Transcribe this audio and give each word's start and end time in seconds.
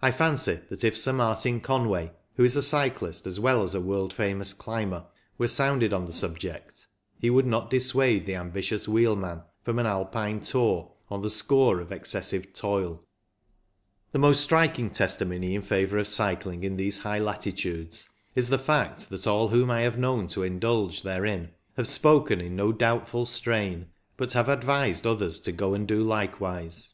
I 0.00 0.12
fancy 0.12 0.60
that 0.68 0.84
if 0.84 0.96
Sir 0.96 1.12
Martin 1.12 1.60
Conway, 1.60 2.12
who 2.36 2.44
is 2.44 2.54
a 2.56 2.62
cyclist 2.62 3.26
as 3.26 3.40
well 3.40 3.64
as 3.64 3.74
a 3.74 3.80
world 3.80 4.12
famous 4.12 4.52
climber, 4.52 5.06
were 5.38 5.48
sounded 5.48 5.92
on 5.92 6.04
the 6.04 6.12
subject, 6.12 6.86
he 7.18 7.30
would 7.30 7.44
not 7.44 7.68
dissuade 7.68 8.26
the 8.26 8.36
ambitious 8.36 8.86
wheelman 8.86 9.42
from 9.64 9.80
an 9.80 9.86
Alpine 9.86 10.38
tour 10.38 10.92
on 11.10 11.22
the 11.22 11.30
score 11.30 11.80
of 11.80 11.90
excessive 11.90 12.52
toil. 12.52 13.02
The 14.12 14.20
most 14.20 14.40
striking 14.40 14.88
testimony 14.88 15.56
in 15.56 15.62
favour 15.62 15.98
of 15.98 16.06
cycling 16.06 16.62
in 16.62 16.76
these 16.76 16.98
high 16.98 17.18
latitudes 17.18 18.08
is 18.36 18.50
the 18.50 18.56
fact 18.56 19.10
that 19.10 19.26
all 19.26 19.48
whom 19.48 19.68
I 19.68 19.80
have 19.80 19.98
known 19.98 20.28
to 20.28 20.44
indulge 20.44 21.02
therein 21.02 21.50
have 21.76 21.88
spoken 21.88 22.40
in 22.40 22.54
no 22.54 22.70
doubtful 22.72 23.26
strain, 23.26 23.86
but 24.16 24.34
have 24.34 24.48
advised 24.48 25.04
others 25.08 25.40
to 25.40 25.50
go 25.50 25.74
and 25.74 25.88
do 25.88 26.04
likewise. 26.04 26.92